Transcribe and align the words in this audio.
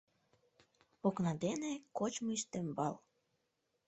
Окна 1.07 1.31
дене 1.43 1.71
кочмо 1.97 2.29
ӱстембал. 2.37 2.95